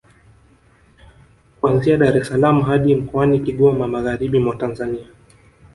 [1.59, 5.07] Kuanzia Dar es salaam hadi mkoani Kigoma magharibi mwa Tanzania